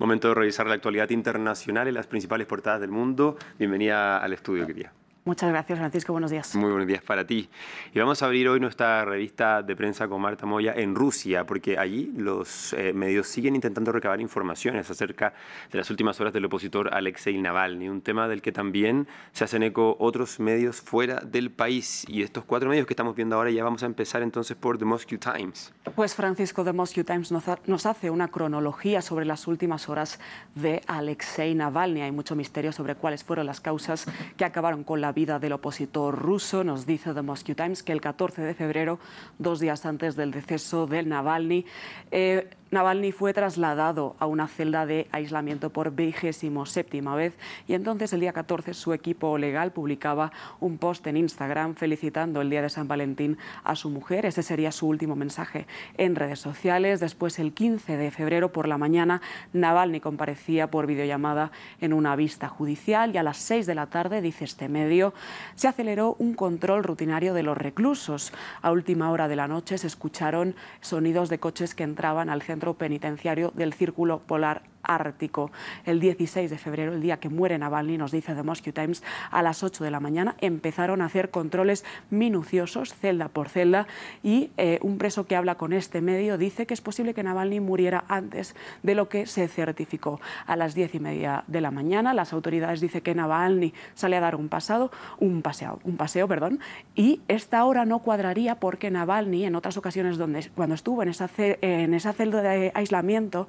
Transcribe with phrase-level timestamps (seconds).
[0.00, 3.36] Momento de revisar la actualidad internacional y las principales portadas del mundo.
[3.58, 4.94] Bienvenida al estudio, querida.
[5.30, 6.12] Muchas gracias, Francisco.
[6.12, 6.56] Buenos días.
[6.56, 7.48] Muy buenos días para ti.
[7.94, 11.78] Y vamos a abrir hoy nuestra revista de prensa con Marta Moya en Rusia, porque
[11.78, 15.32] allí los eh, medios siguen intentando recabar informaciones acerca
[15.70, 19.62] de las últimas horas del opositor Alexei Navalny, un tema del que también se hacen
[19.62, 22.04] eco otros medios fuera del país.
[22.08, 24.84] Y estos cuatro medios que estamos viendo ahora ya vamos a empezar entonces por The
[24.84, 25.72] Moscow Times.
[25.94, 30.18] Pues Francisco, The Moscow Times nos hace una cronología sobre las últimas horas
[30.56, 32.02] de Alexei Navalny.
[32.02, 34.06] Hay mucho misterio sobre cuáles fueron las causas
[34.36, 36.64] que acabaron con la vida del opositor ruso.
[36.64, 38.98] Nos dice The Moscow Times que el 14 de febrero,
[39.38, 41.66] dos días antes del deceso del Navalny,
[42.10, 48.12] eh, Navalny fue trasladado a una celda de aislamiento por vigésimo séptima vez y entonces
[48.12, 50.30] el día 14 su equipo legal publicaba
[50.60, 54.24] un post en Instagram felicitando el día de San Valentín a su mujer.
[54.24, 55.66] Ese sería su último mensaje
[55.98, 57.00] en redes sociales.
[57.00, 59.20] Después, el 15 de febrero por la mañana,
[59.52, 61.50] Navalny comparecía por videollamada
[61.80, 65.12] en una vista judicial y a las 6 de la tarde, dice este medio,
[65.56, 68.32] se aceleró un control rutinario de los reclusos.
[68.62, 72.59] A última hora de la noche se escucharon sonidos de coches que entraban al centro
[72.74, 75.50] penitenciario del Círculo Polar Ártico.
[75.84, 79.42] El 16 de febrero, el día que muere Navalny, nos dice The Moscow Times, a
[79.42, 83.86] las 8 de la mañana empezaron a hacer controles minuciosos, celda por celda,
[84.22, 87.60] y eh, un preso que habla con este medio dice que es posible que Navalny
[87.60, 90.20] muriera antes de lo que se certificó.
[90.46, 94.20] A las 10 y media de la mañana, las autoridades dicen que Navalny sale a
[94.20, 96.60] dar un pasado, un paseo, un paseo, perdón,
[96.94, 101.28] y esta hora no cuadraría porque Navalny, en otras ocasiones donde, cuando estuvo en esa,
[101.38, 103.46] en esa celda de aislamiento,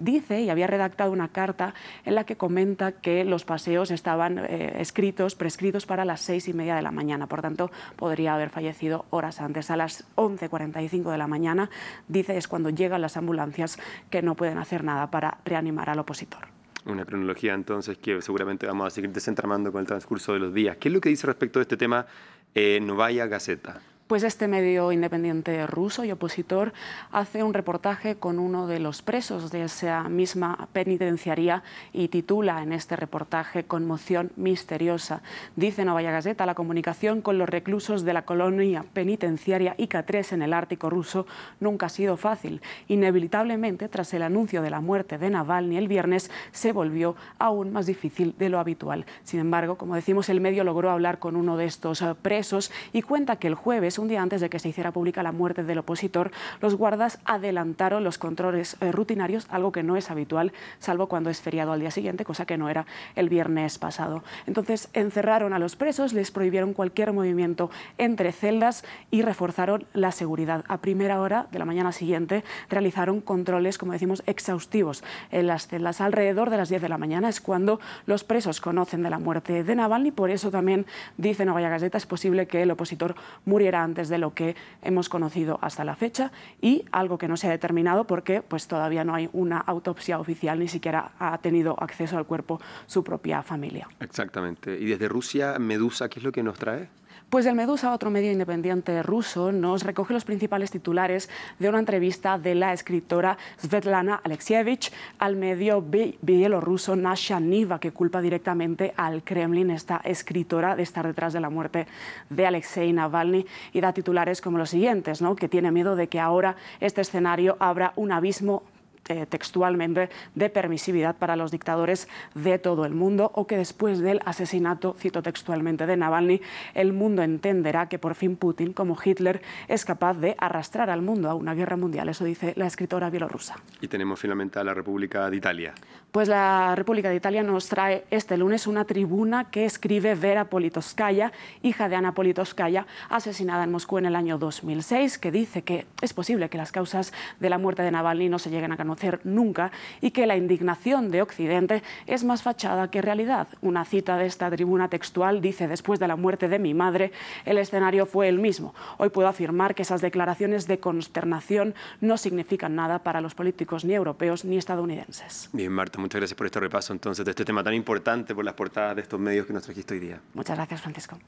[0.00, 4.76] dice y había redactado una carta en la que comenta que los paseos estaban eh,
[4.80, 7.26] escritos, prescritos para las seis y media de la mañana.
[7.26, 9.70] Por tanto, podría haber fallecido horas antes.
[9.70, 11.70] A las 11.45 de la mañana,
[12.08, 13.78] dice, es cuando llegan las ambulancias
[14.10, 16.48] que no pueden hacer nada para reanimar al opositor.
[16.86, 20.78] Una cronología entonces que seguramente vamos a seguir desentramando con el transcurso de los días.
[20.78, 22.06] ¿Qué es lo que dice respecto de este tema
[22.54, 23.80] eh, Novaya Gazeta?
[24.10, 26.72] Pues este medio independiente ruso y opositor
[27.12, 31.62] hace un reportaje con uno de los presos de esa misma penitenciaría
[31.92, 35.22] y titula en este reportaje Conmoción misteriosa.
[35.54, 40.54] Dice Novaya Gazeta, la comunicación con los reclusos de la colonia penitenciaria IK-3 en el
[40.54, 41.28] Ártico ruso
[41.60, 42.62] nunca ha sido fácil.
[42.88, 47.86] Inevitablemente, tras el anuncio de la muerte de Navalny el viernes, se volvió aún más
[47.86, 49.06] difícil de lo habitual.
[49.22, 53.36] Sin embargo, como decimos, el medio logró hablar con uno de estos presos y cuenta
[53.36, 56.30] que el jueves un día antes de que se hiciera pública la muerte del opositor,
[56.60, 61.40] los guardas adelantaron los controles eh, rutinarios, algo que no es habitual, salvo cuando es
[61.40, 64.24] feriado al día siguiente, cosa que no era el viernes pasado.
[64.46, 70.64] Entonces encerraron a los presos, les prohibieron cualquier movimiento entre celdas y reforzaron la seguridad.
[70.68, 76.00] A primera hora de la mañana siguiente realizaron controles, como decimos, exhaustivos en las celdas.
[76.00, 79.62] Alrededor de las 10 de la mañana es cuando los presos conocen de la muerte
[79.62, 80.86] de Navalny, por eso también
[81.16, 85.58] dice Novaya Gazeta es posible que el opositor muriera antes de lo que hemos conocido
[85.62, 89.28] hasta la fecha y algo que no se ha determinado porque pues, todavía no hay
[89.32, 93.88] una autopsia oficial, ni siquiera ha tenido acceso al cuerpo su propia familia.
[94.00, 94.78] Exactamente.
[94.78, 96.88] Y desde Rusia, Medusa, ¿qué es lo que nos trae?
[97.30, 101.30] Pues el Medusa, otro medio independiente ruso, nos recoge los principales titulares
[101.60, 108.20] de una entrevista de la escritora Svetlana Alexievich al medio bielorruso Nasha Niva, que culpa
[108.20, 111.86] directamente al Kremlin, esta escritora, de estar detrás de la muerte
[112.30, 115.36] de Alexei Navalny, y da titulares como los siguientes, ¿no?
[115.36, 118.64] que tiene miedo de que ahora este escenario abra un abismo
[119.08, 124.20] eh, textualmente de permisividad para los dictadores de todo el mundo o que después del
[124.24, 126.40] asesinato, cito textualmente, de Navalny,
[126.74, 131.28] el mundo entenderá que por fin Putin, como Hitler, es capaz de arrastrar al mundo
[131.28, 132.08] a una guerra mundial.
[132.08, 133.56] Eso dice la escritora bielorrusa.
[133.80, 135.74] Y tenemos finalmente a la República de Italia.
[136.12, 141.30] Pues la República de Italia nos trae este lunes una tribuna que escribe Vera Politoskaya,
[141.62, 146.12] hija de Ana Politoskaya, asesinada en Moscú en el año 2006, que dice que es
[146.12, 149.70] posible que las causas de la muerte de Navalny no se lleguen a conocer nunca
[150.00, 153.46] y que la indignación de Occidente es más fachada que realidad.
[153.60, 157.12] Una cita de esta tribuna textual dice, después de la muerte de mi madre,
[157.44, 158.74] el escenario fue el mismo.
[158.98, 163.94] Hoy puedo afirmar que esas declaraciones de consternación no significan nada para los políticos ni
[163.94, 165.50] europeos ni estadounidenses.
[165.52, 168.54] Bien, Marta, muchas gracias por este repaso entonces de este tema tan importante por las
[168.54, 170.20] portadas de estos medios que nos trajiste hoy día.
[170.34, 171.18] Muchas gracias, Francisco.